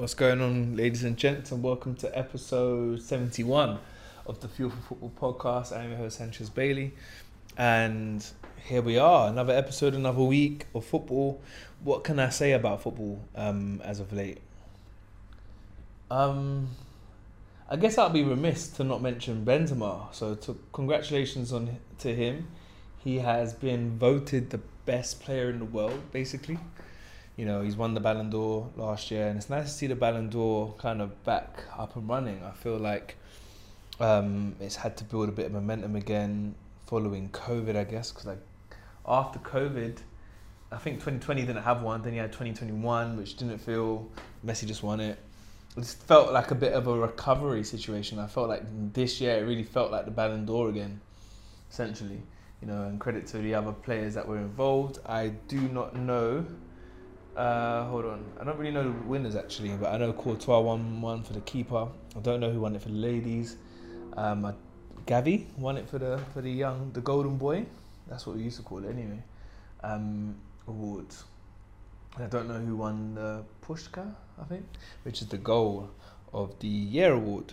What's 0.00 0.14
going 0.14 0.40
on, 0.40 0.76
ladies 0.76 1.04
and 1.04 1.14
gents, 1.14 1.52
and 1.52 1.62
welcome 1.62 1.94
to 1.96 2.18
episode 2.18 3.02
71 3.02 3.78
of 4.24 4.40
the 4.40 4.48
Fuel 4.48 4.70
for 4.70 4.94
Football 4.94 5.34
podcast. 5.34 5.76
I'm 5.76 5.90
your 5.90 5.98
host, 5.98 6.16
Sanchez 6.16 6.48
Bailey, 6.48 6.94
and 7.58 8.26
here 8.64 8.80
we 8.80 8.96
are, 8.96 9.28
another 9.28 9.52
episode, 9.52 9.94
another 9.94 10.22
week 10.22 10.68
of 10.74 10.86
football. 10.86 11.42
What 11.84 12.02
can 12.02 12.18
I 12.18 12.30
say 12.30 12.52
about 12.52 12.82
football 12.82 13.20
um, 13.36 13.82
as 13.84 14.00
of 14.00 14.10
late? 14.10 14.38
Um, 16.10 16.68
I 17.68 17.76
guess 17.76 17.98
I'd 17.98 18.14
be 18.14 18.22
remiss 18.22 18.68
to 18.68 18.84
not 18.84 19.02
mention 19.02 19.44
Benzema. 19.44 20.14
So, 20.14 20.34
to, 20.34 20.58
congratulations 20.72 21.52
on 21.52 21.76
to 21.98 22.14
him. 22.14 22.48
He 22.96 23.18
has 23.18 23.52
been 23.52 23.98
voted 23.98 24.48
the 24.48 24.62
best 24.86 25.20
player 25.20 25.50
in 25.50 25.58
the 25.58 25.66
world, 25.66 26.10
basically. 26.10 26.58
You 27.40 27.46
know, 27.46 27.62
he's 27.62 27.74
won 27.74 27.94
the 27.94 28.00
Ballon 28.00 28.28
d'Or 28.28 28.68
last 28.76 29.10
year, 29.10 29.28
and 29.28 29.38
it's 29.38 29.48
nice 29.48 29.64
to 29.64 29.70
see 29.70 29.86
the 29.86 29.94
Ballon 29.94 30.28
d'Or 30.28 30.74
kind 30.76 31.00
of 31.00 31.24
back 31.24 31.64
up 31.74 31.96
and 31.96 32.06
running. 32.06 32.44
I 32.44 32.50
feel 32.50 32.76
like 32.76 33.16
um, 33.98 34.54
it's 34.60 34.76
had 34.76 34.98
to 34.98 35.04
build 35.04 35.30
a 35.30 35.32
bit 35.32 35.46
of 35.46 35.52
momentum 35.52 35.96
again 35.96 36.54
following 36.86 37.30
COVID, 37.30 37.76
I 37.76 37.84
guess, 37.84 38.10
because 38.10 38.26
like 38.26 38.42
after 39.08 39.38
COVID, 39.38 40.00
I 40.70 40.76
think 40.76 40.96
2020 40.96 41.46
didn't 41.46 41.62
have 41.62 41.80
one. 41.80 42.02
Then 42.02 42.12
you 42.12 42.20
had 42.20 42.30
2021, 42.30 43.16
which 43.16 43.38
didn't 43.38 43.56
feel. 43.56 44.06
Messi 44.44 44.66
just 44.66 44.82
won 44.82 45.00
it. 45.00 45.18
It 45.78 45.80
just 45.80 46.02
felt 46.02 46.34
like 46.34 46.50
a 46.50 46.54
bit 46.54 46.74
of 46.74 46.88
a 46.88 46.94
recovery 46.94 47.64
situation. 47.64 48.18
I 48.18 48.26
felt 48.26 48.50
like 48.50 48.64
this 48.92 49.18
year 49.18 49.38
it 49.38 49.46
really 49.46 49.64
felt 49.64 49.90
like 49.90 50.04
the 50.04 50.10
Ballon 50.10 50.44
d'Or 50.44 50.68
again, 50.68 51.00
essentially. 51.70 52.20
You 52.60 52.68
know, 52.68 52.82
and 52.82 53.00
credit 53.00 53.26
to 53.28 53.38
the 53.38 53.54
other 53.54 53.72
players 53.72 54.12
that 54.12 54.28
were 54.28 54.36
involved. 54.36 54.98
I 55.06 55.28
do 55.48 55.58
not 55.70 55.96
know 55.96 56.44
uh, 57.36 57.84
hold 57.84 58.04
on. 58.06 58.24
I 58.40 58.44
don't 58.44 58.58
really 58.58 58.72
know 58.72 58.84
the 58.84 59.06
winners 59.06 59.36
actually, 59.36 59.70
but 59.70 59.92
I 59.92 59.98
know 59.98 60.12
Courtois 60.12 60.60
won 60.60 61.00
one 61.00 61.22
for 61.22 61.32
the 61.32 61.40
keeper. 61.40 61.88
I 62.16 62.20
don't 62.20 62.40
know 62.40 62.50
who 62.50 62.60
won 62.60 62.74
it 62.74 62.82
for 62.82 62.88
the 62.88 62.94
ladies. 62.94 63.56
Um, 64.16 64.54
Gavi 65.06 65.46
won 65.56 65.76
it 65.76 65.88
for 65.88 65.98
the 65.98 66.20
for 66.32 66.40
the 66.40 66.50
young, 66.50 66.92
the 66.92 67.00
golden 67.00 67.36
boy. 67.36 67.66
That's 68.08 68.26
what 68.26 68.36
we 68.36 68.42
used 68.42 68.56
to 68.58 68.62
call 68.62 68.84
it 68.84 68.90
anyway. 68.90 69.22
Um, 69.82 70.36
awards. 70.66 71.24
I 72.18 72.26
don't 72.26 72.48
know 72.48 72.58
who 72.58 72.76
won 72.76 73.14
the 73.14 73.44
Pushka, 73.64 74.12
I 74.40 74.44
think, 74.44 74.64
which 75.04 75.22
is 75.22 75.28
the 75.28 75.38
goal 75.38 75.90
of 76.32 76.58
the 76.58 76.66
year 76.66 77.12
award. 77.12 77.52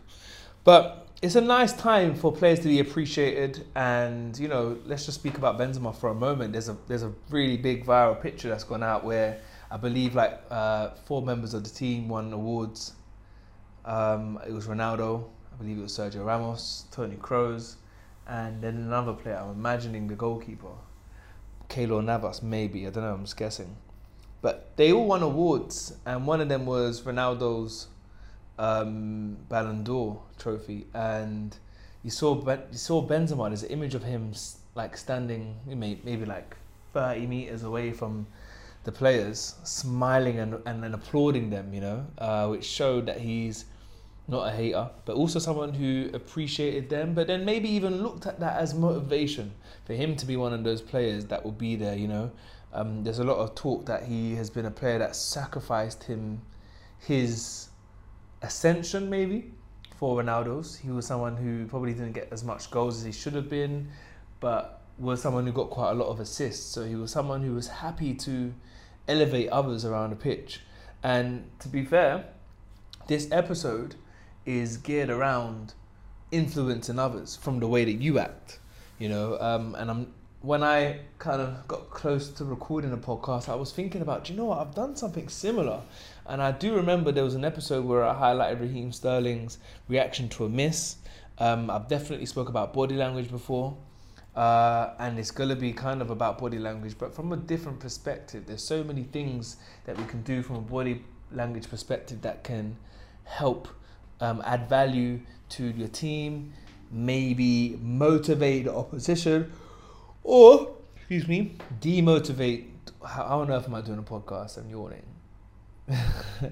But 0.64 1.08
it's 1.22 1.36
a 1.36 1.42
nice 1.42 1.74
time 1.74 2.16
for 2.16 2.32
players 2.32 2.60
to 2.60 2.68
be 2.68 2.80
appreciated, 2.80 3.66
and 3.76 4.38
you 4.38 4.48
know, 4.48 4.78
let's 4.86 5.06
just 5.06 5.20
speak 5.20 5.38
about 5.38 5.58
Benzema 5.58 5.96
for 5.96 6.10
a 6.10 6.16
moment. 6.16 6.54
There's 6.54 6.70
a 6.70 6.78
there's 6.88 7.04
a 7.04 7.14
really 7.30 7.58
big 7.58 7.86
viral 7.86 8.20
picture 8.22 8.50
that's 8.50 8.64
gone 8.64 8.84
out 8.84 9.04
where 9.04 9.40
I 9.70 9.78
believe 9.78 10.16
like 10.16 10.40
uh, 10.50 10.92
four 11.06 11.22
members 11.22 11.54
of 11.54 11.64
the 11.64 11.70
team 11.70 12.08
won 12.08 12.32
awards. 12.32 12.94
Um, 13.86 14.40
it 14.48 14.52
was 14.52 14.68
Ronaldo, 14.68 15.26
I 15.54 15.56
believe 15.58 15.78
it 15.80 15.82
was 15.82 15.98
Sergio 15.98 16.26
Ramos, 16.26 16.86
Tony 16.92 17.16
Kroos, 17.16 17.76
and 18.28 18.62
then 18.62 18.76
another 18.76 19.14
player. 19.14 19.38
I'm 19.38 19.52
imagining 19.52 20.08
the 20.08 20.16
goalkeeper, 20.16 20.74
Keylor 21.70 22.04
Navas, 22.04 22.42
maybe. 22.42 22.88
I 22.88 22.90
don't 22.90 23.04
know. 23.04 23.14
I'm 23.14 23.24
just 23.24 23.38
guessing. 23.38 23.76
But 24.42 24.76
they 24.78 24.92
all 24.92 25.08
won 25.08 25.24
awards, 25.24 25.96
and 26.06 26.28
one 26.28 26.42
of 26.42 26.50
them 26.50 26.66
was 26.66 27.02
Ronaldo's 27.02 27.88
um, 28.60 29.38
Ballon 29.50 29.84
d'Or 29.84 30.22
trophy, 30.38 30.88
and 30.94 31.58
you 32.04 32.12
saw 32.12 32.36
you 32.72 32.78
saw 32.78 33.06
Benzema. 33.06 33.50
There's 33.50 33.64
an 33.64 33.70
image 33.70 33.96
of 33.96 34.04
him 34.04 34.34
like 34.76 34.96
standing, 34.96 35.56
maybe 35.66 36.26
like 36.26 36.56
30 36.94 37.26
meters 37.26 37.64
away 37.64 37.92
from 37.92 38.28
the 38.88 38.92
players 38.94 39.56
smiling 39.66 40.40
and, 40.40 40.62
and, 40.66 40.86
and 40.86 40.96
applauding 40.96 41.50
them, 41.50 41.74
you 41.74 41.82
know, 41.82 42.08
uh, 42.20 42.48
which 42.48 42.64
showed 42.64 43.06
that 43.06 43.20
he's 43.20 43.66
not 44.30 44.48
a 44.48 44.52
hater, 44.52 44.90
but 45.04 45.14
also 45.18 45.40
someone 45.40 45.74
who 45.74 46.10
appreciated 46.14 46.90
them, 46.90 47.14
but 47.14 47.28
then 47.28 47.44
maybe 47.44 47.68
even 47.68 48.02
looked 48.02 48.26
at 48.26 48.40
that 48.40 48.56
as 48.56 48.74
motivation 48.74 49.52
for 49.84 49.94
him 49.94 50.16
to 50.16 50.26
be 50.26 50.38
one 50.38 50.54
of 50.54 50.64
those 50.64 50.82
players 50.82 51.26
that 51.26 51.44
will 51.44 51.52
be 51.52 51.76
there, 51.76 51.98
you 51.98 52.08
know. 52.08 52.32
Um, 52.72 53.04
there's 53.04 53.20
a 53.20 53.26
lot 53.26 53.40
of 53.40 53.56
talk 53.56 53.86
that 53.88 54.04
he 54.04 54.36
has 54.36 54.50
been 54.50 54.66
a 54.66 54.72
player 54.72 55.00
that 55.00 55.18
sacrificed 55.18 56.06
him 56.06 56.42
his 57.00 57.68
ascension, 58.42 59.10
maybe, 59.10 59.52
for 59.98 60.24
Ronaldo's. 60.24 60.78
He 60.78 60.92
was 60.92 61.06
someone 61.06 61.36
who 61.36 61.66
probably 61.66 61.92
didn't 61.92 62.14
get 62.14 62.30
as 62.32 62.46
much 62.46 62.72
goals 62.72 63.00
as 63.00 63.04
he 63.04 63.12
should 63.12 63.34
have 63.34 63.50
been, 63.50 63.90
but 64.40 64.82
was 64.98 65.22
someone 65.22 65.46
who 65.46 65.52
got 65.52 65.70
quite 65.70 65.92
a 65.92 65.94
lot 65.94 66.08
of 66.08 66.22
assists. 66.22 66.66
So 66.66 66.86
he 66.86 66.96
was 66.96 67.12
someone 67.12 67.42
who 67.42 67.54
was 67.54 67.68
happy 67.68 68.14
to 68.14 68.54
elevate 69.08 69.50
others 69.50 69.86
around 69.86 70.12
the 70.12 70.16
pitch. 70.16 70.62
And 71.04 71.50
to 71.60 71.68
be 71.68 71.86
fair, 71.86 72.26
this 73.08 73.28
episode 73.32 73.96
is 74.46 74.78
geared 74.78 75.10
around 75.10 75.74
influencing 76.32 77.00
others 77.00 77.36
from 77.36 77.60
the 77.60 77.68
way 77.68 77.86
that 77.86 78.02
you 78.02 78.20
act, 78.20 78.60
you 79.00 79.10
know. 79.10 79.38
Um, 79.40 79.76
and 79.76 79.90
I'm 79.90 80.14
when 80.42 80.64
I 80.64 81.00
kind 81.18 81.42
of 81.42 81.68
got 81.68 81.90
close 81.90 82.30
to 82.30 82.46
recording 82.46 82.94
a 82.94 82.98
podcast, 82.98 83.50
I 83.50 83.56
was 83.56 83.72
thinking 83.72 84.02
about, 84.02 84.26
do 84.26 84.34
you 84.34 84.38
know 84.40 84.46
what, 84.46 84.60
I've 84.60 84.76
done 84.76 84.96
something 84.96 85.28
similar. 85.30 85.82
And 86.28 86.42
I 86.42 86.52
do 86.52 86.76
remember 86.76 87.12
there 87.12 87.24
was 87.24 87.36
an 87.36 87.44
episode 87.44 87.86
where 87.86 88.04
I 88.06 88.14
highlighted 88.14 88.62
Raheem 88.62 88.92
Sterling's 88.92 89.58
reaction 89.88 90.30
to 90.30 90.46
a 90.46 90.50
miss. 90.50 90.98
Um, 91.40 91.70
I've 91.70 91.88
definitely 91.88 92.28
spoke 92.28 92.50
about 92.50 92.74
body 92.74 92.96
language 92.96 93.32
before. 93.32 93.78
Uh, 94.38 94.94
and 95.00 95.18
it's 95.18 95.32
going 95.32 95.50
to 95.50 95.56
be 95.56 95.74
kind 95.74 96.00
of 96.00 96.12
about 96.12 96.38
body 96.38 96.60
language, 96.60 96.96
but 97.00 97.12
from 97.12 97.34
a 97.34 97.36
different 97.36 97.80
perspective. 97.80 98.44
There's 98.46 98.64
so 98.64 98.84
many 98.84 99.02
things 99.02 99.58
that 99.86 99.98
we 99.98 100.04
can 100.06 100.22
do 100.22 100.44
from 100.44 100.58
a 100.58 100.62
body 100.62 101.04
language 101.32 101.68
perspective 101.68 102.22
that 102.22 102.44
can 102.44 102.78
help 103.24 103.68
um, 104.22 104.44
add 104.46 104.70
value 104.70 105.22
to 105.50 105.66
your 105.66 105.88
team, 105.88 106.54
maybe 106.92 107.80
motivate 107.82 108.66
the 108.66 108.76
opposition, 108.76 109.52
or, 110.24 110.76
excuse 110.96 111.28
me, 111.28 111.56
demotivate. 111.82 112.68
How, 113.04 113.24
how 113.24 113.40
on 113.40 113.50
earth 113.50 113.66
am 113.66 113.74
I 113.74 113.82
doing 113.82 113.98
a 113.98 114.04
podcast? 114.04 114.60
I'm 114.60 114.70
yawning. 114.70 115.04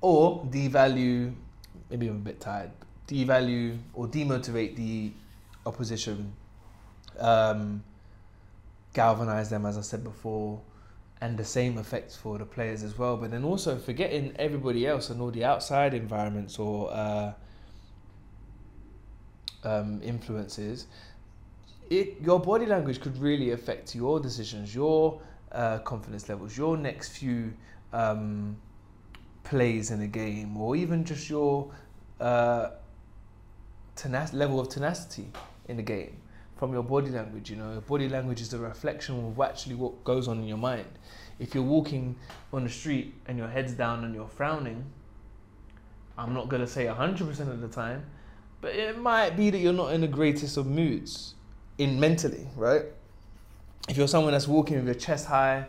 or 0.00 0.46
devalue, 0.46 1.34
maybe 1.90 2.08
I'm 2.08 2.16
a 2.16 2.20
bit 2.20 2.40
tired, 2.40 2.70
devalue 3.06 3.76
or 3.92 4.06
demotivate 4.06 4.76
the 4.76 5.12
opposition 5.66 6.32
um, 7.18 7.82
galvanize 8.94 9.50
them, 9.50 9.66
as 9.66 9.78
I 9.78 9.80
said 9.80 10.04
before, 10.04 10.60
and 11.20 11.38
the 11.38 11.44
same 11.44 11.78
effects 11.78 12.16
for 12.16 12.38
the 12.38 12.44
players 12.44 12.82
as 12.82 12.98
well. 12.98 13.16
But 13.16 13.30
then 13.30 13.44
also 13.44 13.78
forgetting 13.78 14.34
everybody 14.38 14.86
else 14.86 15.10
and 15.10 15.20
all 15.20 15.30
the 15.30 15.44
outside 15.44 15.94
environments 15.94 16.58
or 16.58 16.92
uh, 16.92 17.32
um, 19.64 20.00
influences. 20.02 20.86
It, 21.90 22.16
your 22.22 22.40
body 22.40 22.66
language 22.66 23.00
could 23.00 23.18
really 23.18 23.50
affect 23.50 23.94
your 23.94 24.18
decisions, 24.18 24.74
your 24.74 25.20
uh, 25.52 25.78
confidence 25.80 26.28
levels, 26.28 26.56
your 26.56 26.76
next 26.76 27.10
few 27.10 27.52
um, 27.92 28.56
plays 29.44 29.90
in 29.90 30.00
a 30.00 30.06
game, 30.06 30.56
or 30.56 30.74
even 30.74 31.04
just 31.04 31.28
your 31.28 31.70
uh, 32.20 32.70
tenac- 33.94 34.32
level 34.32 34.58
of 34.58 34.68
tenacity 34.68 35.26
in 35.68 35.76
the 35.76 35.82
game 35.82 36.16
from 36.62 36.72
your 36.72 36.84
body 36.84 37.10
language. 37.10 37.50
You 37.50 37.56
know, 37.56 37.72
your 37.72 37.80
body 37.80 38.08
language 38.08 38.40
is 38.40 38.54
a 38.54 38.58
reflection 38.58 39.18
of 39.26 39.40
actually 39.40 39.74
what 39.74 40.04
goes 40.04 40.28
on 40.28 40.38
in 40.38 40.46
your 40.46 40.58
mind. 40.58 40.86
If 41.40 41.56
you're 41.56 41.64
walking 41.64 42.14
on 42.52 42.62
the 42.62 42.70
street 42.70 43.14
and 43.26 43.36
your 43.36 43.48
head's 43.48 43.72
down 43.72 44.04
and 44.04 44.14
you're 44.14 44.28
frowning, 44.28 44.84
I'm 46.16 46.32
not 46.32 46.48
gonna 46.48 46.68
say 46.68 46.84
100% 46.84 47.40
of 47.50 47.60
the 47.60 47.66
time, 47.66 48.06
but 48.60 48.76
it 48.76 48.96
might 48.96 49.36
be 49.36 49.50
that 49.50 49.58
you're 49.58 49.72
not 49.72 49.92
in 49.92 50.02
the 50.02 50.06
greatest 50.06 50.56
of 50.56 50.68
moods, 50.68 51.34
in 51.78 51.98
mentally, 51.98 52.46
right? 52.54 52.84
If 53.88 53.96
you're 53.96 54.06
someone 54.06 54.30
that's 54.30 54.46
walking 54.46 54.76
with 54.76 54.84
your 54.84 54.94
chest 54.94 55.26
high, 55.26 55.66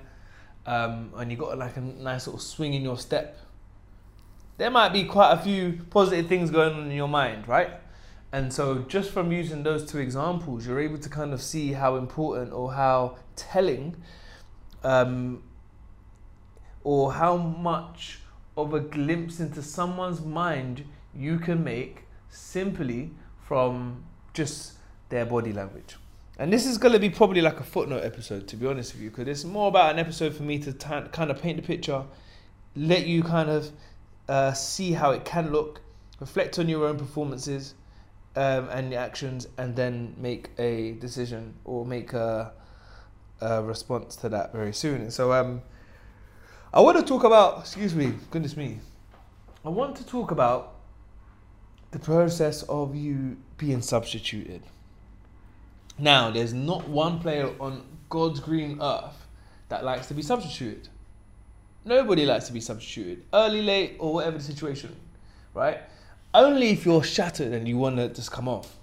um, 0.67 1.11
and 1.15 1.31
you 1.31 1.37
got 1.37 1.57
like 1.57 1.75
a 1.75 1.81
nice 1.81 2.27
little 2.27 2.39
swing 2.39 2.75
in 2.75 2.83
your 2.83 2.99
step, 2.99 3.39
there 4.59 4.69
might 4.69 4.93
be 4.93 5.05
quite 5.05 5.31
a 5.31 5.38
few 5.38 5.81
positive 5.89 6.27
things 6.27 6.51
going 6.51 6.75
on 6.75 6.85
in 6.85 6.91
your 6.91 7.07
mind, 7.07 7.47
right? 7.47 7.71
And 8.33 8.51
so, 8.51 8.80
just 8.80 9.12
from 9.12 9.31
using 9.31 9.62
those 9.62 9.85
two 9.85 10.00
examples, 10.00 10.65
you're 10.65 10.80
able 10.80 10.97
to 10.97 11.07
kind 11.07 11.33
of 11.33 11.41
see 11.41 11.74
how 11.74 11.97
important 11.97 12.51
or 12.51 12.74
how 12.74 13.18
telling 13.35 13.95
um, 14.83 15.44
or 16.83 17.13
how 17.13 17.38
much 17.38 18.21
of 18.57 18.74
a 18.74 18.80
glimpse 18.80 19.39
into 19.39 19.62
someone's 19.62 20.21
mind 20.21 20.83
you 21.15 21.38
can 21.38 21.63
make 21.63 22.06
simply 22.27 23.12
from 23.39 24.03
just 24.33 24.74
their 25.09 25.27
body 25.27 25.53
language. 25.53 25.97
And 26.39 26.51
this 26.51 26.65
is 26.65 26.80
going 26.80 26.94
to 26.94 27.00
be 27.00 27.12
probably 27.12 27.41
like 27.41 27.59
a 27.59 27.63
footnote 27.63 28.03
episode, 28.03 28.47
to 28.47 28.56
be 28.56 28.65
honest 28.65 28.94
with 28.94 29.03
you, 29.03 29.12
because 29.12 29.27
it's 29.27 29.44
more 29.44 29.68
about 29.68 29.94
an 29.94 30.00
episode 30.00 30.35
for 30.35 30.41
me 30.41 30.57
to 30.57 30.74
t- 30.74 30.88
kind 31.12 31.30
of 31.30 31.39
paint 31.39 31.57
the 31.57 31.63
picture, 31.63 32.03
let 32.75 33.06
you 33.06 33.21
kind 33.21 33.51
of 33.51 33.69
uh, 34.27 34.53
see 34.53 34.94
how 34.94 35.12
it 35.12 35.24
can 35.24 35.51
look, 35.51 35.81
reflect 36.19 36.57
on 36.57 36.68
your 36.68 36.88
own 36.88 36.97
performances, 36.97 37.75
um, 38.35 38.69
and 38.69 38.94
actions, 38.94 39.47
and 39.57 39.75
then 39.75 40.15
make 40.18 40.50
a 40.57 40.94
decision 40.94 41.53
or 41.65 41.85
make 41.85 42.13
a, 42.13 42.51
a 43.41 43.63
response 43.63 44.15
to 44.18 44.30
that 44.30 44.51
very 44.53 44.74
soon. 44.74 45.01
And 45.01 45.13
so, 45.13 45.33
um, 45.33 45.62
I 46.74 46.81
want 46.81 46.97
to 46.97 47.03
talk 47.03 47.24
about. 47.24 47.59
Excuse 47.59 47.94
me, 47.94 48.13
goodness 48.31 48.57
me. 48.57 48.80
I 49.63 49.69
want 49.69 49.95
to 49.97 50.06
talk 50.06 50.31
about 50.31 50.75
the 51.91 52.00
process 52.00 52.63
of 52.63 52.95
you 52.95 53.38
being 53.57 53.81
substituted. 53.81 54.63
Now, 56.00 56.31
there's 56.31 56.53
not 56.53 56.89
one 56.89 57.19
player 57.19 57.51
on 57.59 57.85
God's 58.09 58.39
green 58.39 58.81
earth 58.81 59.27
that 59.69 59.83
likes 59.83 60.07
to 60.07 60.13
be 60.13 60.24
substituted. 60.24 60.89
Nobody 61.85 62.25
likes 62.25 62.47
to 62.47 62.53
be 62.53 62.62
substituted, 62.62 63.24
early, 63.33 63.62
late, 63.62 63.97
or 64.00 64.13
whatever 64.15 64.38
the 64.38 64.44
situation, 64.44 64.95
right? 65.53 65.81
Only 66.33 66.69
if 66.69 66.85
you're 66.85 67.03
shattered 67.03 67.53
and 67.53 67.68
you 67.68 67.77
want 67.77 67.97
to 67.97 68.09
just 68.09 68.31
come 68.31 68.47
off, 68.47 68.75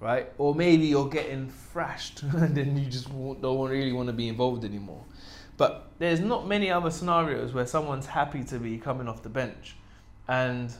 right? 0.00 0.28
Or 0.38 0.54
maybe 0.54 0.86
you're 0.86 1.08
getting 1.08 1.50
thrashed 1.50 2.22
and 2.22 2.54
then 2.54 2.76
you 2.76 2.86
just 2.86 3.08
don't 3.10 3.70
really 3.70 3.92
want 3.92 4.08
to 4.08 4.12
be 4.12 4.28
involved 4.28 4.64
anymore. 4.64 5.04
But 5.56 5.90
there's 5.98 6.20
not 6.20 6.46
many 6.46 6.70
other 6.70 6.90
scenarios 6.90 7.52
where 7.52 7.66
someone's 7.66 8.06
happy 8.06 8.44
to 8.44 8.58
be 8.58 8.78
coming 8.78 9.08
off 9.08 9.22
the 9.22 9.28
bench. 9.28 9.76
And 10.26 10.72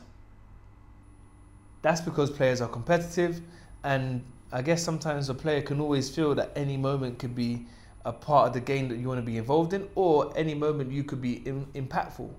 that's 1.83 2.01
because 2.01 2.31
players 2.31 2.61
are 2.61 2.69
competitive 2.69 3.41
and 3.83 4.23
I 4.53 4.61
guess 4.61 4.83
sometimes 4.83 5.29
a 5.29 5.33
player 5.33 5.61
can 5.61 5.79
always 5.79 6.13
feel 6.13 6.35
that 6.35 6.51
any 6.55 6.75
moment 6.75 7.19
could 7.19 7.35
be 7.35 7.65
a 8.03 8.11
part 8.11 8.47
of 8.47 8.53
the 8.53 8.59
game 8.59 8.89
that 8.89 8.97
you 8.97 9.07
want 9.07 9.19
to 9.19 9.25
be 9.25 9.37
involved 9.37 9.73
in, 9.73 9.87
or 9.95 10.33
any 10.35 10.53
moment 10.53 10.91
you 10.91 11.03
could 11.03 11.21
be 11.21 11.47
in, 11.47 11.65
impactful. 11.73 12.29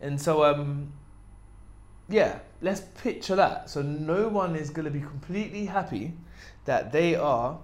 And 0.00 0.20
so, 0.20 0.44
um, 0.44 0.92
yeah, 2.08 2.40
let's 2.60 2.82
picture 3.02 3.36
that. 3.36 3.70
So 3.70 3.82
no 3.82 4.28
one 4.28 4.56
is 4.56 4.70
going 4.70 4.84
to 4.84 4.90
be 4.90 5.00
completely 5.00 5.66
happy 5.66 6.12
that 6.64 6.92
they 6.92 7.14
are 7.14 7.58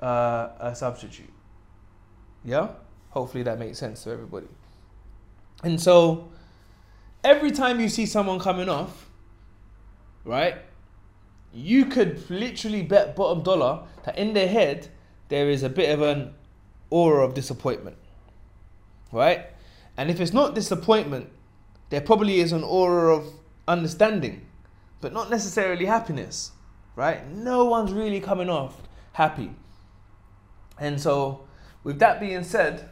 uh, 0.00 0.48
a 0.60 0.74
substitute. 0.74 1.32
Yeah, 2.44 2.68
hopefully 3.10 3.42
that 3.44 3.58
makes 3.58 3.78
sense 3.78 4.04
to 4.04 4.10
everybody. 4.10 4.46
And 5.64 5.80
so, 5.80 6.28
every 7.24 7.50
time 7.50 7.80
you 7.80 7.88
see 7.88 8.06
someone 8.06 8.38
coming 8.38 8.68
off, 8.68 9.08
right? 10.24 10.56
you 11.56 11.86
could 11.86 12.28
literally 12.30 12.82
bet 12.82 13.16
bottom 13.16 13.42
dollar 13.42 13.82
that 14.04 14.18
in 14.18 14.34
their 14.34 14.48
head 14.48 14.88
there 15.28 15.48
is 15.48 15.62
a 15.62 15.68
bit 15.68 15.90
of 15.90 16.02
an 16.02 16.34
aura 16.90 17.24
of 17.24 17.34
disappointment. 17.34 17.96
Right? 19.10 19.46
And 19.96 20.10
if 20.10 20.20
it's 20.20 20.34
not 20.34 20.54
disappointment, 20.54 21.30
there 21.88 22.02
probably 22.02 22.40
is 22.40 22.52
an 22.52 22.62
aura 22.62 23.16
of 23.16 23.32
understanding, 23.68 24.46
but 25.00 25.12
not 25.12 25.30
necessarily 25.30 25.86
happiness. 25.86 26.52
Right? 26.94 27.28
No 27.30 27.66
one's 27.66 27.92
really 27.92 28.20
coming 28.20 28.48
off 28.48 28.80
happy. 29.12 29.50
And 30.78 31.00
so, 31.00 31.46
with 31.84 31.98
that 31.98 32.20
being 32.20 32.44
said, 32.44 32.88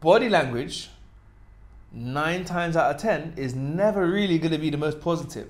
body 0.00 0.28
language, 0.28 0.90
nine 1.92 2.44
times 2.44 2.76
out 2.76 2.94
of 2.94 3.00
ten, 3.00 3.34
is 3.36 3.54
never 3.54 4.06
really 4.06 4.38
going 4.38 4.52
to 4.52 4.58
be 4.58 4.70
the 4.70 4.76
most 4.76 5.00
positive 5.00 5.48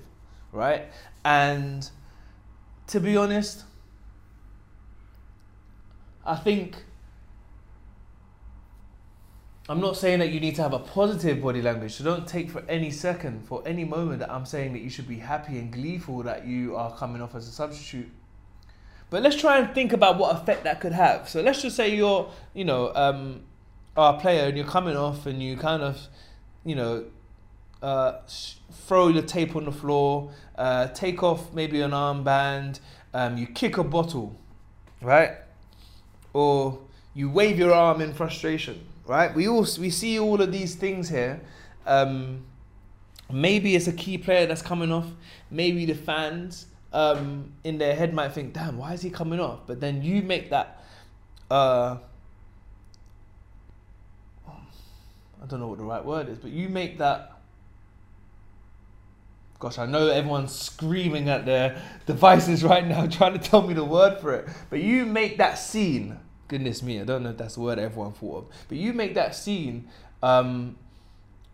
right? 0.51 0.85
And 1.23 1.89
to 2.87 2.99
be 2.99 3.17
honest, 3.17 3.63
I 6.25 6.35
think 6.35 6.83
I'm 9.69 9.79
not 9.79 9.95
saying 9.95 10.17
that 10.17 10.31
you 10.31 10.39
need 10.39 10.55
to 10.55 10.63
have 10.63 10.73
a 10.73 10.79
positive 10.79 11.43
body 11.43 11.61
language. 11.61 11.93
So 11.93 12.03
don't 12.03 12.27
take 12.27 12.49
for 12.49 12.63
any 12.67 12.89
second, 12.89 13.45
for 13.47 13.61
any 13.67 13.85
moment 13.85 14.17
that 14.19 14.31
I'm 14.31 14.47
saying 14.47 14.73
that 14.73 14.79
you 14.79 14.89
should 14.89 15.07
be 15.07 15.19
happy 15.19 15.59
and 15.59 15.71
gleeful 15.71 16.23
that 16.23 16.47
you 16.47 16.75
are 16.75 16.91
coming 16.95 17.21
off 17.21 17.35
as 17.35 17.47
a 17.47 17.51
substitute. 17.51 18.09
But 19.11 19.21
let's 19.21 19.35
try 19.35 19.59
and 19.59 19.73
think 19.75 19.93
about 19.93 20.17
what 20.17 20.35
effect 20.35 20.63
that 20.63 20.81
could 20.81 20.93
have. 20.93 21.29
So 21.29 21.41
let's 21.41 21.61
just 21.61 21.75
say 21.75 21.95
you're, 21.95 22.31
you 22.55 22.65
know, 22.65 22.91
um, 22.95 23.41
a 23.95 24.13
player 24.13 24.47
and 24.47 24.57
you're 24.57 24.65
coming 24.65 24.97
off 24.97 25.27
and 25.27 25.41
you 25.41 25.55
kind 25.55 25.83
of, 25.83 25.99
you 26.65 26.73
know, 26.73 27.05
uh, 27.83 28.13
throw 28.71 29.11
the 29.11 29.21
tape 29.21 29.55
on 29.55 29.65
the 29.65 29.71
floor, 29.71 30.31
uh, 30.57 30.87
take 30.87 31.21
off 31.21 31.53
maybe 31.53 31.81
an 31.81 31.91
armband, 31.91 32.79
um, 33.13 33.37
you 33.37 33.45
kick 33.45 33.77
a 33.77 33.83
bottle, 33.83 34.35
right? 34.99 35.33
Or 36.33 36.79
you 37.13 37.29
wave 37.29 37.59
your 37.59 37.73
arm 37.73 38.01
in 38.01 38.13
frustration, 38.13 38.85
right? 39.09 39.33
We 39.33 39.47
all 39.47 39.65
we 39.79 39.89
see 39.89 40.19
all 40.19 40.39
of 40.39 40.51
these 40.51 40.75
things 40.75 41.09
here. 41.09 41.41
Um, 41.87 42.45
maybe 43.31 43.75
it's 43.75 43.87
a 43.87 43.91
key 43.91 44.19
player 44.19 44.45
that's 44.45 44.61
coming 44.61 44.91
off. 44.91 45.07
Maybe 45.49 45.85
the 45.85 45.95
fans 45.95 46.67
um, 46.93 47.51
in 47.63 47.79
their 47.79 47.95
head 47.95 48.13
might 48.13 48.33
think, 48.33 48.53
"Damn, 48.53 48.77
why 48.77 48.93
is 48.93 49.01
he 49.01 49.09
coming 49.09 49.39
off?" 49.39 49.61
But 49.65 49.81
then 49.81 50.03
you 50.03 50.21
make 50.21 50.51
that. 50.51 50.83
Uh, 51.49 51.97
I 54.47 55.45
don't 55.47 55.59
know 55.59 55.67
what 55.67 55.79
the 55.79 55.85
right 55.85 56.05
word 56.05 56.29
is, 56.29 56.37
but 56.37 56.51
you 56.51 56.69
make 56.69 56.99
that 56.99 57.39
Gosh, 59.57 59.77
I 59.77 59.85
know 59.85 60.07
everyone's 60.07 60.53
screaming 60.55 61.27
at 61.27 61.45
their 61.45 61.81
devices 62.05 62.63
right 62.63 62.87
now 62.87 63.07
trying 63.11 63.33
to 63.33 63.39
tell 63.39 63.61
me 63.61 63.73
the 63.73 63.83
word 63.83 64.19
for 64.19 64.33
it. 64.33 64.47
But 64.69 64.79
you 64.81 65.05
make 65.05 65.39
that 65.39 65.55
scene, 65.55 66.17
goodness 66.49 66.83
me, 66.83 66.99
I 66.99 67.05
don't 67.05 67.23
know 67.23 67.29
if 67.29 67.37
that's 67.37 67.55
the 67.55 67.61
word 67.61 67.79
everyone 67.79 68.11
thought 68.11 68.37
of, 68.37 68.45
but 68.67 68.77
you 68.77 68.91
make 68.91 69.13
that 69.15 69.33
scene 69.33 69.87
um, 70.21 70.77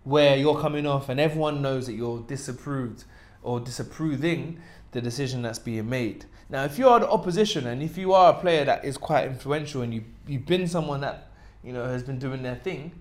where 0.04 0.36
you're 0.36 0.60
coming 0.60 0.88
off 0.88 1.10
and 1.10 1.20
everyone 1.20 1.62
knows 1.62 1.86
that 1.86 1.94
you're 1.94 2.22
disapproved 2.22 3.04
or 3.44 3.60
disapproving 3.60 4.60
the 4.92 5.02
decision 5.02 5.44
that's 5.44 5.60
being 5.60 5.88
made. 5.88 6.26
Now, 6.50 6.64
if 6.64 6.80
you 6.80 6.90
are 6.90 7.00
the 7.00 7.10
opposition 7.10 7.68
and 7.68 7.84
if 7.84 7.98
you 7.98 8.14
are 8.14 8.34
a 8.34 8.40
player 8.40 8.66
that 8.66 8.84
is 8.84 8.98
quite 8.98 9.28
influential 9.28 9.84
and 9.84 9.94
you, 9.94 10.04
you've 10.28 10.48
been 10.48 10.68
someone 10.68 11.02
that 11.02 11.28
you 11.64 11.74
know 11.74 11.86
has 11.86 12.02
been 12.02 12.18
doing 12.18 12.42
their 12.42 12.56
thing, 12.56 12.92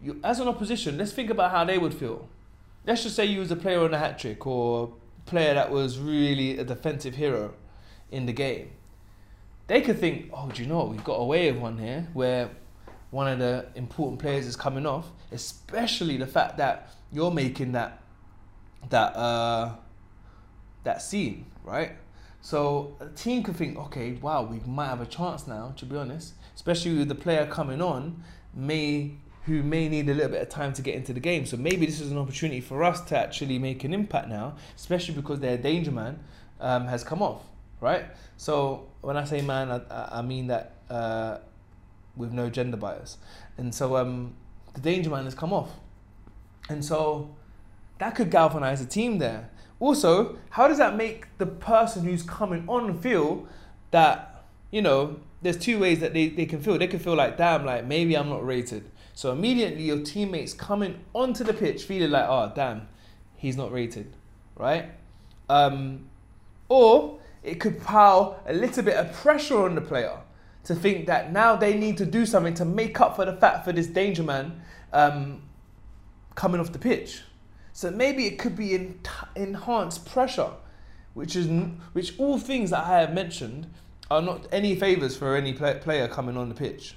you, 0.00 0.20
as 0.22 0.38
an 0.38 0.46
opposition, 0.46 0.96
let's 0.96 1.12
think 1.12 1.30
about 1.30 1.50
how 1.50 1.64
they 1.64 1.78
would 1.78 1.94
feel 1.94 2.28
let's 2.88 3.02
just 3.02 3.14
say 3.14 3.26
you 3.26 3.40
was 3.40 3.50
a 3.50 3.56
player 3.56 3.84
on 3.84 3.92
a 3.92 3.98
hat 3.98 4.18
trick 4.18 4.46
or 4.46 4.84
a 5.26 5.30
player 5.30 5.52
that 5.52 5.70
was 5.70 5.98
really 5.98 6.58
a 6.58 6.64
defensive 6.64 7.14
hero 7.14 7.52
in 8.10 8.24
the 8.24 8.32
game. 8.32 8.70
They 9.68 9.82
could 9.82 9.98
think, 9.98 10.30
oh, 10.32 10.48
do 10.48 10.62
you 10.62 10.68
know 10.68 10.78
what? 10.78 10.88
We've 10.88 11.04
got 11.04 11.20
away 11.20 11.52
with 11.52 11.60
one 11.60 11.78
here 11.78 12.08
where 12.14 12.50
one 13.10 13.28
of 13.28 13.38
the 13.38 13.66
important 13.74 14.18
players 14.18 14.46
is 14.46 14.56
coming 14.56 14.86
off, 14.86 15.06
especially 15.30 16.16
the 16.16 16.26
fact 16.26 16.56
that 16.56 16.90
you're 17.12 17.30
making 17.30 17.72
that 17.72 18.02
that 18.90 19.14
uh, 19.14 19.74
that 20.84 21.02
scene, 21.02 21.46
right? 21.64 21.92
So 22.40 22.96
a 23.00 23.06
team 23.08 23.42
could 23.42 23.56
think, 23.56 23.78
okay, 23.78 24.12
wow, 24.12 24.42
we 24.42 24.60
might 24.60 24.86
have 24.86 25.00
a 25.00 25.06
chance 25.06 25.46
now. 25.46 25.74
To 25.76 25.84
be 25.84 25.96
honest, 25.96 26.34
especially 26.54 26.98
with 26.98 27.08
the 27.08 27.14
player 27.14 27.46
coming 27.46 27.82
on, 27.82 28.22
may 28.54 29.12
who 29.44 29.62
may 29.62 29.88
need 29.88 30.08
a 30.08 30.14
little 30.14 30.30
bit 30.30 30.42
of 30.42 30.48
time 30.48 30.72
to 30.74 30.82
get 30.82 30.94
into 30.94 31.12
the 31.12 31.20
game. 31.20 31.44
So 31.46 31.56
maybe 31.56 31.86
this 31.86 32.00
is 32.00 32.10
an 32.10 32.18
opportunity 32.18 32.60
for 32.60 32.84
us 32.84 33.00
to 33.02 33.18
actually 33.18 33.58
make 33.58 33.84
an 33.84 33.94
impact 33.94 34.28
now, 34.28 34.56
especially 34.76 35.14
because 35.14 35.40
their 35.40 35.56
danger 35.56 35.90
man 35.90 36.20
um, 36.60 36.86
has 36.86 37.02
come 37.02 37.22
off, 37.22 37.42
right? 37.80 38.06
So 38.36 38.88
when 39.00 39.16
I 39.16 39.24
say 39.24 39.40
man, 39.40 39.70
I, 39.70 40.18
I 40.18 40.22
mean 40.22 40.48
that 40.48 40.76
uh, 40.90 41.38
with 42.16 42.32
no 42.32 42.50
gender 42.50 42.76
bias. 42.76 43.18
And 43.56 43.74
so 43.74 43.96
um, 43.96 44.34
the 44.74 44.80
danger 44.80 45.10
man 45.10 45.24
has 45.24 45.34
come 45.34 45.52
off. 45.52 45.70
And 46.68 46.84
so 46.84 47.34
that 47.98 48.14
could 48.14 48.30
galvanize 48.30 48.80
a 48.80 48.86
team 48.86 49.18
there. 49.18 49.50
Also, 49.80 50.38
how 50.50 50.66
does 50.68 50.78
that 50.78 50.96
make 50.96 51.26
the 51.38 51.46
person 51.46 52.04
who's 52.04 52.22
coming 52.22 52.64
on 52.68 52.98
feel 52.98 53.46
that, 53.90 54.44
you 54.70 54.82
know, 54.82 55.20
there's 55.40 55.56
two 55.56 55.78
ways 55.78 56.00
that 56.00 56.14
they, 56.14 56.28
they 56.28 56.46
can 56.46 56.60
feel. 56.60 56.78
They 56.78 56.88
can 56.88 56.98
feel 56.98 57.14
like, 57.14 57.36
damn, 57.36 57.64
like 57.64 57.86
maybe 57.86 58.16
I'm 58.16 58.28
not 58.28 58.44
rated. 58.44 58.90
So 59.14 59.32
immediately 59.32 59.84
your 59.84 60.00
teammates 60.00 60.52
coming 60.52 61.00
onto 61.14 61.44
the 61.44 61.54
pitch 61.54 61.84
feeling 61.84 62.10
like, 62.10 62.26
oh 62.28 62.52
damn, 62.54 62.88
he's 63.36 63.56
not 63.56 63.72
rated, 63.72 64.14
right? 64.56 64.90
Um, 65.48 66.08
or 66.68 67.17
it 67.42 67.60
could 67.60 67.80
pile 67.82 68.42
a 68.46 68.52
little 68.52 68.82
bit 68.82 68.96
of 68.96 69.12
pressure 69.12 69.64
on 69.64 69.74
the 69.74 69.80
player 69.80 70.18
to 70.64 70.74
think 70.74 71.06
that 71.06 71.32
now 71.32 71.56
they 71.56 71.74
need 71.78 71.96
to 71.96 72.06
do 72.06 72.26
something 72.26 72.54
to 72.54 72.64
make 72.64 73.00
up 73.00 73.16
for 73.16 73.24
the 73.24 73.32
fact 73.32 73.64
for 73.64 73.72
this 73.72 73.86
danger 73.86 74.22
man 74.22 74.60
um, 74.92 75.42
coming 76.34 76.60
off 76.60 76.72
the 76.72 76.78
pitch. 76.78 77.22
So 77.72 77.90
maybe 77.90 78.26
it 78.26 78.38
could 78.38 78.56
be 78.56 78.96
enhanced 79.36 80.04
pressure, 80.06 80.50
which 81.14 81.36
is 81.36 81.48
which 81.92 82.18
all 82.18 82.38
things 82.38 82.70
that 82.70 82.84
I 82.84 83.00
have 83.00 83.14
mentioned 83.14 83.72
are 84.10 84.20
not 84.20 84.46
any 84.52 84.74
favors 84.74 85.16
for 85.16 85.36
any 85.36 85.52
play, 85.52 85.78
player 85.80 86.08
coming 86.08 86.36
on 86.36 86.48
the 86.48 86.54
pitch 86.54 86.96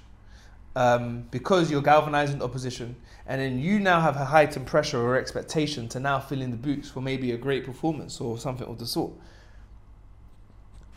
um, 0.75 1.25
because 1.31 1.69
you're 1.69 1.81
galvanizing 1.81 2.39
the 2.39 2.45
opposition, 2.45 2.95
and 3.27 3.41
then 3.41 3.60
you 3.60 3.79
now 3.79 4.00
have 4.00 4.15
a 4.15 4.25
heightened 4.25 4.67
pressure 4.67 5.00
or 5.00 5.17
expectation 5.17 5.88
to 5.89 6.00
now 6.00 6.19
fill 6.19 6.41
in 6.41 6.51
the 6.51 6.57
boots 6.57 6.89
for 6.89 7.01
maybe 7.01 7.31
a 7.31 7.38
great 7.38 7.65
performance 7.65 8.21
or 8.21 8.38
something 8.38 8.67
of 8.67 8.79
the 8.79 8.86
sort. 8.86 9.12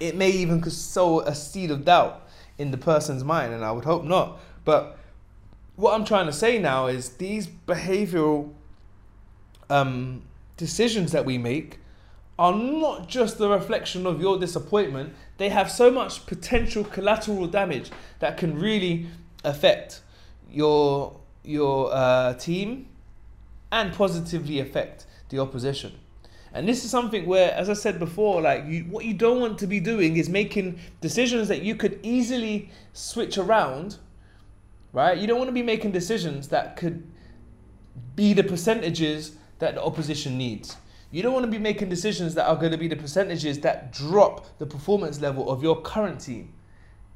It 0.00 0.16
may 0.16 0.30
even 0.30 0.62
sow 0.70 1.20
a 1.20 1.34
seed 1.34 1.70
of 1.70 1.84
doubt 1.84 2.28
in 2.58 2.70
the 2.70 2.76
person's 2.76 3.24
mind, 3.24 3.52
and 3.52 3.64
I 3.64 3.72
would 3.72 3.84
hope 3.84 4.04
not. 4.04 4.38
But 4.64 4.98
what 5.76 5.94
I'm 5.94 6.04
trying 6.04 6.26
to 6.26 6.32
say 6.32 6.58
now 6.58 6.86
is 6.86 7.10
these 7.10 7.46
behavioral 7.46 8.52
um, 9.70 10.22
decisions 10.56 11.12
that 11.12 11.24
we 11.24 11.38
make 11.38 11.78
are 12.38 12.54
not 12.54 13.08
just 13.08 13.38
the 13.38 13.48
reflection 13.48 14.06
of 14.06 14.20
your 14.20 14.38
disappointment, 14.38 15.14
they 15.38 15.48
have 15.48 15.70
so 15.70 15.90
much 15.90 16.26
potential 16.26 16.84
collateral 16.84 17.46
damage 17.46 17.90
that 18.18 18.36
can 18.36 18.58
really 18.58 19.06
affect 19.44 20.00
your 20.50 21.16
your 21.44 21.92
uh, 21.92 22.32
team 22.34 22.86
and 23.70 23.92
positively 23.92 24.60
affect 24.60 25.06
the 25.28 25.38
opposition. 25.38 25.92
And 26.54 26.68
this 26.68 26.84
is 26.84 26.90
something 26.90 27.26
where, 27.26 27.52
as 27.52 27.68
I 27.68 27.72
said 27.72 27.98
before, 27.98 28.40
like 28.40 28.64
you, 28.66 28.84
what 28.84 29.04
you 29.04 29.12
don't 29.12 29.40
want 29.40 29.58
to 29.58 29.66
be 29.66 29.80
doing 29.80 30.16
is 30.16 30.28
making 30.28 30.78
decisions 31.00 31.48
that 31.48 31.62
you 31.62 31.74
could 31.74 31.98
easily 32.04 32.70
switch 32.92 33.38
around, 33.38 33.98
right? 34.92 35.18
You 35.18 35.26
don't 35.26 35.38
want 35.38 35.48
to 35.48 35.52
be 35.52 35.64
making 35.64 35.90
decisions 35.90 36.48
that 36.48 36.76
could 36.76 37.02
be 38.14 38.32
the 38.34 38.44
percentages 38.44 39.32
that 39.58 39.74
the 39.74 39.82
opposition 39.82 40.38
needs. 40.38 40.76
You 41.10 41.24
don't 41.24 41.32
want 41.32 41.44
to 41.44 41.50
be 41.50 41.58
making 41.58 41.88
decisions 41.88 42.36
that 42.36 42.46
are 42.46 42.54
going 42.54 42.70
to 42.70 42.78
be 42.78 42.86
the 42.86 42.96
percentages 42.96 43.58
that 43.60 43.92
drop 43.92 44.58
the 44.58 44.66
performance 44.66 45.20
level 45.20 45.50
of 45.50 45.60
your 45.60 45.82
current 45.82 46.20
team, 46.20 46.52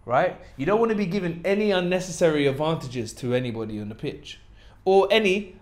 right? 0.04 0.40
You 0.56 0.66
don't 0.66 0.80
want 0.80 0.90
to 0.90 0.96
be 0.96 1.06
giving 1.06 1.42
any 1.44 1.70
unnecessary 1.70 2.48
advantages 2.48 3.12
to 3.14 3.34
anybody 3.34 3.80
on 3.80 3.88
the 3.88 3.94
pitch 3.94 4.40
or 4.84 5.06
any 5.12 5.56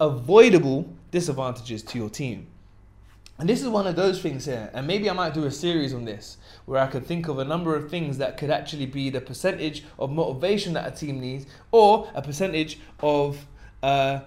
avoidable 0.00 0.94
disadvantages 1.10 1.82
to 1.82 1.98
your 1.98 2.08
team. 2.08 2.46
And 3.38 3.48
this 3.48 3.60
is 3.60 3.68
one 3.68 3.86
of 3.86 3.96
those 3.96 4.20
things 4.20 4.44
here, 4.44 4.70
and 4.72 4.86
maybe 4.86 5.10
I 5.10 5.14
might 5.14 5.34
do 5.34 5.44
a 5.44 5.50
series 5.50 5.92
on 5.92 6.04
this 6.04 6.36
where 6.64 6.80
I 6.80 6.86
could 6.86 7.04
think 7.06 7.28
of 7.28 7.38
a 7.38 7.44
number 7.44 7.74
of 7.74 7.90
things 7.90 8.18
that 8.18 8.36
could 8.36 8.50
actually 8.50 8.86
be 8.86 9.10
the 9.10 9.20
percentage 9.20 9.84
of 9.98 10.12
motivation 10.12 10.74
that 10.74 10.86
a 10.86 10.96
team 10.96 11.20
needs, 11.20 11.46
or 11.72 12.08
a 12.14 12.22
percentage 12.22 12.78
of 13.00 13.46
uh, 13.82 14.20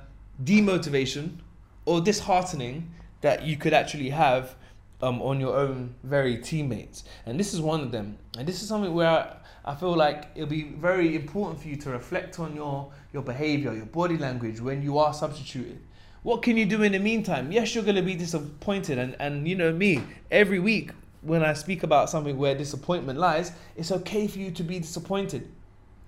demotivation 0.44 1.38
or 1.86 2.02
disheartening 2.02 2.92
that 3.22 3.44
you 3.44 3.56
could 3.58 3.74
actually 3.74 4.10
have 4.10 4.56
um, 5.02 5.22
on 5.22 5.40
your 5.40 5.56
own 5.56 5.96
very 6.04 6.38
teammates. 6.38 7.04
And 7.26 7.40
this 7.40 7.54
is 7.54 7.62
one 7.62 7.82
of 7.82 7.92
them. 7.92 8.18
And 8.38 8.48
this 8.48 8.62
is 8.62 8.68
something 8.68 8.94
where 8.94 9.10
I, 9.10 9.72
I 9.72 9.76
feel 9.76 9.96
like 9.96 10.30
it'll 10.36 10.50
be 10.50 10.64
very 10.64 11.16
important 11.16 11.62
for 11.62 11.68
you 11.68 11.76
to 11.78 11.92
reflect 11.92 12.40
on 12.40 12.56
your, 12.56 12.92
your 13.14 13.24
behavior, 13.24 13.74
your 13.74 13.86
body 13.86 14.18
language 14.18 14.60
when 14.60 14.82
you 14.82 14.98
are 14.98 15.14
substituted. 15.14 15.80
What 16.26 16.42
can 16.42 16.58
you 16.58 16.66
do 16.66 16.82
in 16.82 16.92
the 16.92 17.00
meantime? 17.00 17.52
Yes, 17.52 17.76
you're 17.76 17.84
going 17.84 17.96
to 17.98 18.02
be 18.02 18.16
disappointed. 18.16 18.98
And, 18.98 19.16
and 19.20 19.48
you 19.48 19.56
know 19.56 19.72
me, 19.72 20.02
every 20.32 20.60
week 20.60 20.92
when 21.22 21.44
I 21.44 21.54
speak 21.54 21.84
about 21.84 22.10
something 22.10 22.36
where 22.38 22.56
disappointment 22.56 23.20
lies, 23.20 23.52
it's 23.76 23.92
okay 23.92 24.28
for 24.28 24.40
you 24.40 24.50
to 24.52 24.64
be 24.64 24.80
disappointed. 24.80 25.48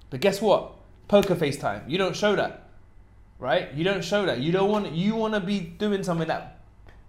But 0.10 0.22
guess 0.22 0.42
what? 0.42 0.74
Poker 1.08 1.36
face 1.36 1.58
time. 1.58 1.84
You 1.88 1.98
don't 1.98 2.16
show 2.16 2.36
that 2.36 2.68
right? 3.40 3.74
You 3.74 3.84
don't 3.84 4.04
show 4.04 4.26
that. 4.26 4.40
You 4.40 4.52
don't 4.52 4.70
want 4.70 4.92
you 4.94 5.16
want 5.16 5.34
to 5.34 5.40
be 5.40 5.60
doing 5.60 6.04
something 6.04 6.28
that 6.28 6.60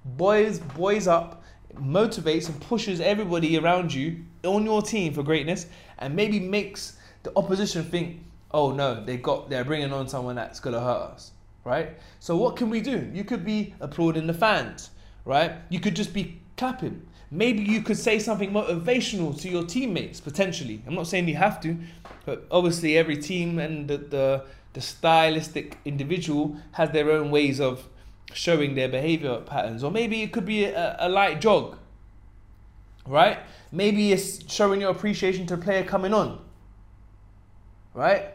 boys 0.05 0.59
boys 0.59 1.07
up, 1.07 1.43
motivates 1.75 2.49
and 2.49 2.61
pushes 2.61 3.01
everybody 3.01 3.59
around 3.59 3.93
you 3.93 4.25
on 4.45 4.65
your 4.65 4.83
team 4.83 5.13
for 5.13 5.23
greatness, 5.23 5.67
and 5.99 6.15
maybe 6.15 6.41
makes 6.41 6.97
the 7.23 7.33
opposition 7.37 7.85
think, 7.85 8.23
oh 8.51 8.73
no, 8.73 9.03
they 9.05 9.17
got 9.17 9.51
they're 9.51 9.65
bringing 9.65 9.93
on 9.93 10.09
someone 10.09 10.37
that's 10.37 10.61
gonna 10.61 10.81
hurt 10.81 11.13
us, 11.13 11.33
right? 11.65 11.99
So 12.21 12.37
what 12.37 12.57
can 12.57 12.71
we 12.71 12.81
do? 12.81 13.11
You 13.13 13.25
could 13.25 13.45
be 13.45 13.75
applauding 13.81 14.27
the 14.27 14.35
fans, 14.35 14.91
right? 15.25 15.53
You 15.69 15.81
could 15.81 15.97
just 15.97 16.13
be 16.13 16.41
clapping. 16.57 17.03
Maybe 17.31 17.63
you 17.63 17.83
could 17.83 17.99
say 17.99 18.19
something 18.19 18.53
motivational 18.53 19.39
to 19.43 19.49
your 19.49 19.65
teammates 19.65 20.21
potentially. 20.21 20.83
I'm 20.87 20.95
not 20.95 21.07
saying 21.07 21.29
you 21.29 21.37
have 21.37 21.61
to, 21.61 21.77
but 22.25 22.47
obviously 22.51 22.97
every 22.97 23.17
team 23.19 23.59
and 23.59 23.87
the, 23.89 23.99
the 23.99 24.45
the 24.73 24.81
stylistic 24.81 25.77
individual 25.85 26.57
has 26.73 26.91
their 26.91 27.11
own 27.11 27.31
ways 27.31 27.61
of 27.61 27.89
showing 28.33 28.75
their 28.75 28.89
behavior 28.89 29.41
patterns. 29.41 29.83
Or 29.83 29.91
maybe 29.91 30.23
it 30.23 30.33
could 30.33 30.45
be 30.45 30.65
a, 30.65 30.97
a 31.01 31.09
light 31.09 31.41
jog, 31.41 31.79
right? 33.07 33.39
Maybe 33.73 34.13
it's 34.13 34.51
showing 34.53 34.81
your 34.81 34.91
appreciation 34.91 35.47
to 35.47 35.55
a 35.55 35.59
player 35.59 35.83
coming 35.83 36.15
on, 36.15 36.41
right? 37.95 38.35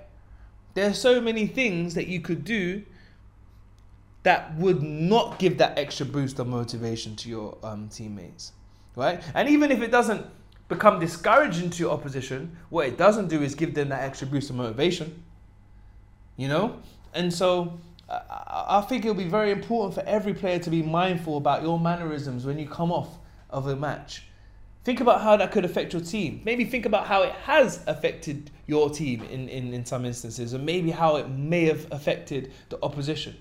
There 0.74 0.90
are 0.90 0.94
so 0.94 1.22
many 1.22 1.48
things 1.48 1.94
that 1.94 2.08
you 2.08 2.20
could 2.20 2.44
do 2.44 2.84
that 4.24 4.56
would 4.56 4.82
not 4.82 5.38
give 5.40 5.58
that 5.58 5.78
extra 5.78 6.06
boost 6.06 6.40
of 6.40 6.48
motivation 6.48 7.16
to 7.18 7.30
your 7.30 7.58
um, 7.64 7.90
teammates, 7.90 8.54
right? 8.96 9.22
And 9.34 9.50
even 9.50 9.72
if 9.72 9.82
it 9.82 9.92
doesn't 9.92 10.26
become 10.70 11.00
discouraging 11.00 11.70
to 11.72 11.84
your 11.84 11.92
opposition, 11.92 12.56
what 12.70 12.88
it 12.88 12.98
doesn't 12.98 13.28
do 13.28 13.42
is 13.42 13.54
give 13.54 13.74
them 13.74 13.90
that 13.90 14.04
extra 14.04 14.28
boost 14.28 14.50
of 14.50 14.56
motivation 14.56 15.24
you 16.38 16.48
know? 16.48 16.80
And 17.14 17.34
so 17.34 17.80
I, 18.10 18.66
I 18.70 18.82
think 18.82 19.06
it'll 19.06 19.16
be 19.16 19.28
very 19.28 19.52
important 19.52 19.94
for 19.94 20.08
every 20.08 20.34
player 20.34 20.60
to 20.60 20.70
be 20.70 20.82
mindful 20.82 21.38
about 21.38 21.64
your 21.64 21.80
mannerisms 21.80 22.46
when 22.46 22.60
you 22.60 22.68
come 22.68 22.92
off 22.92 23.18
of 23.50 23.68
a 23.68 23.76
match. 23.76 24.24
Think 24.84 25.00
about 25.00 25.22
how 25.22 25.38
that 25.38 25.52
could 25.52 25.64
affect 25.64 25.94
your 25.94 26.02
team. 26.02 26.42
Maybe 26.44 26.66
think 26.66 26.86
about 26.86 27.08
how 27.08 27.24
it 27.24 27.32
has 27.44 27.82
affected 27.88 28.52
your 28.68 28.90
team 28.90 29.24
in, 29.24 29.48
in, 29.48 29.74
in 29.74 29.86
some 29.86 30.04
instances, 30.04 30.52
and 30.52 30.66
maybe 30.66 30.92
how 30.92 31.16
it 31.16 31.30
may 31.30 31.66
have 31.66 31.88
affected 31.92 32.52
the 32.68 32.78
opposition. 32.84 33.36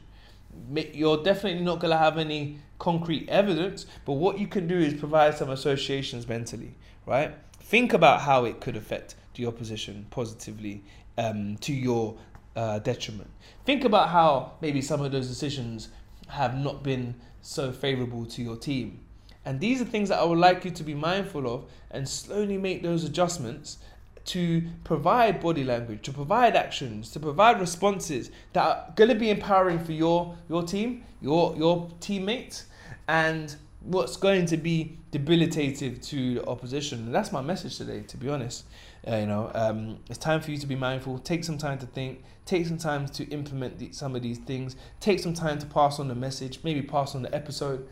You're 0.75 1.23
definitely 1.23 1.62
not 1.62 1.80
going 1.80 1.90
to 1.90 1.99
have 1.99 2.18
any 2.18 2.59
concrete 2.78 3.28
evidence, 3.28 3.87
but 4.04 4.14
what 4.14 4.38
you 4.38 4.47
can 4.47 4.66
do 4.66 4.76
is 4.76 4.94
provide 4.94 5.35
some 5.35 5.50
associations 5.50 6.28
mentally, 6.28 6.75
right? 7.06 7.35
Think 7.61 7.92
about 7.92 8.23
how 8.23 8.44
it 8.44 8.61
could 8.61 8.76
affect 8.76 9.14
the 9.35 9.47
opposition 9.47 10.06
positively 10.11 10.82
um, 11.16 11.56
to 11.59 11.73
your 11.73 12.16
uh, 12.56 12.78
detriment. 12.80 13.30
Think 13.64 13.85
about 13.85 14.09
how 14.09 14.52
maybe 14.61 14.82
some 14.82 15.00
of 15.00 15.12
those 15.12 15.28
decisions 15.28 15.88
have 16.28 16.56
not 16.56 16.82
been 16.82 17.14
so 17.40 17.73
favorable 17.73 18.26
to 18.26 18.42
your 18.42 18.56
team. 18.56 19.00
And 19.44 19.59
these 19.59 19.80
are 19.80 19.85
things 19.85 20.09
that 20.09 20.18
I 20.18 20.25
would 20.25 20.38
like 20.38 20.64
you 20.64 20.71
to 20.71 20.85
be 20.85 20.94
mindful 20.94 21.52
of 21.52 21.64
and 21.90 22.09
slowly 22.09 22.59
make 22.59 22.82
those 22.82 23.04
adjustments 23.04 23.78
to 24.25 24.62
provide 24.85 25.41
body 25.41 25.64
language, 25.64 26.02
to 26.02 26.12
provide 26.12 26.55
actions, 26.57 27.11
to 27.11 27.21
provide 27.21 27.61
responses 27.61 28.31
that 28.52 28.64
are 28.64 28.93
going 28.95 29.11
to 29.11 29.17
be 29.17 29.31
empowering 29.31 29.79
for 29.79 29.93
your 29.93 30.37
your 30.49 30.62
team, 30.62 31.05
your 31.21 31.55
your 31.57 31.91
teammates, 32.00 32.67
and 33.09 33.57
what's 33.81 34.17
going 34.17 34.47
to 34.47 34.57
be 34.57 34.97
debilitative 35.11 36.00
to 36.00 36.35
the 36.35 36.47
opposition. 36.47 37.00
And 37.00 37.14
that's 37.14 37.33
my 37.33 37.43
message 37.43 37.79
today, 37.79 38.02
to 38.02 38.17
be 38.17 38.29
honest. 38.29 38.64
Uh, 39.07 39.17
you 39.17 39.26
know, 39.26 39.50
um, 39.55 39.99
it's 40.09 40.19
time 40.19 40.41
for 40.41 40.52
you 40.52 40.59
to 40.59 40.67
be 40.67 40.76
mindful. 40.76 41.19
Take 41.19 41.43
some 41.43 41.59
time 41.59 41.79
to 41.81 41.87
think. 41.87 42.23
Take 42.45 42.67
some 42.67 42.79
time 42.79 43.07
to 43.09 43.25
implement 43.31 43.79
the, 43.79 43.93
some 43.93 44.14
of 44.14 44.23
these 44.23 44.38
things. 44.38 44.76
Take 45.00 45.19
some 45.19 45.35
time 45.35 45.59
to 45.59 45.67
pass 45.67 45.99
on 45.99 46.09
the 46.09 46.14
message. 46.14 46.61
Maybe 46.62 46.83
pass 46.83 47.14
on 47.14 47.23
the 47.23 47.35
episode, 47.35 47.88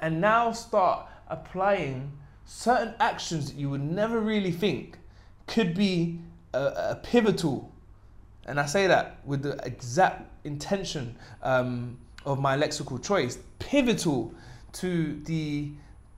and 0.00 0.20
now 0.20 0.52
start 0.52 1.06
applying 1.28 2.12
certain 2.44 2.94
actions 2.98 3.52
that 3.52 3.58
you 3.58 3.68
would 3.70 3.82
never 3.82 4.20
really 4.20 4.50
think 4.50 4.98
could 5.48 5.74
be 5.74 6.20
a, 6.52 6.90
a 6.90 7.00
pivotal. 7.02 7.72
And 8.46 8.58
I 8.60 8.66
say 8.66 8.86
that 8.86 9.18
with 9.24 9.42
the 9.42 9.58
exact 9.64 10.30
intention 10.44 11.16
um, 11.42 11.98
of 12.24 12.40
my 12.40 12.56
lexical 12.56 13.02
choice. 13.02 13.38
Pivotal 13.58 14.32
to 14.72 15.20
the 15.24 15.70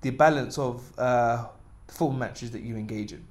the 0.02 0.10
balance 0.10 0.56
of 0.58 0.98
uh, 0.98 1.46
football 1.88 2.12
matches 2.12 2.50
that 2.52 2.62
you 2.62 2.76
engage 2.76 3.12
in. 3.12 3.24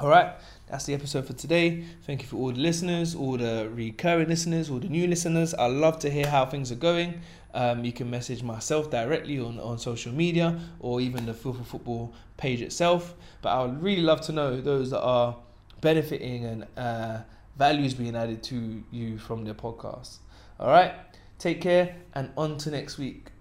All 0.00 0.08
right, 0.08 0.30
that's 0.68 0.84
the 0.84 0.94
episode 0.94 1.26
for 1.26 1.32
today. 1.32 1.82
Thank 2.06 2.22
you 2.22 2.28
for 2.28 2.36
all 2.36 2.52
the 2.52 2.60
listeners, 2.60 3.16
all 3.16 3.36
the 3.36 3.68
recurring 3.74 4.28
listeners, 4.28 4.70
all 4.70 4.78
the 4.78 4.88
new 4.88 5.08
listeners. 5.08 5.54
I 5.54 5.66
love 5.66 5.98
to 6.00 6.10
hear 6.10 6.28
how 6.28 6.46
things 6.46 6.70
are 6.70 6.76
going. 6.76 7.20
Um, 7.52 7.84
you 7.84 7.90
can 7.90 8.08
message 8.08 8.44
myself 8.44 8.92
directly 8.92 9.40
on, 9.40 9.58
on 9.58 9.76
social 9.76 10.12
media 10.12 10.60
or 10.78 11.00
even 11.00 11.26
the 11.26 11.34
Football 11.34 11.64
Football 11.64 12.14
page 12.36 12.62
itself. 12.62 13.16
But 13.42 13.48
I 13.48 13.62
would 13.64 13.82
really 13.82 14.02
love 14.02 14.20
to 14.22 14.32
know 14.32 14.60
those 14.60 14.90
that 14.90 15.00
are 15.00 15.36
benefiting 15.80 16.44
and 16.44 16.66
uh, 16.76 17.22
values 17.56 17.94
being 17.94 18.14
added 18.14 18.44
to 18.44 18.84
you 18.92 19.18
from 19.18 19.44
the 19.44 19.52
podcast. 19.52 20.18
All 20.60 20.68
right, 20.68 20.94
take 21.40 21.60
care 21.60 21.96
and 22.14 22.30
on 22.36 22.56
to 22.58 22.70
next 22.70 22.98
week. 22.98 23.32